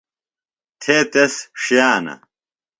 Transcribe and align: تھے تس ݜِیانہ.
تھے 0.81 0.97
تس 1.11 1.33
ݜِیانہ. 1.61 2.15